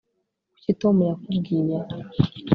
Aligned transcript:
kuki 0.51 0.71
tom 0.81 0.95
yakubwiye 1.07 1.77